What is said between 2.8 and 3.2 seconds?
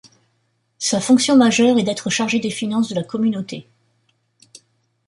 de la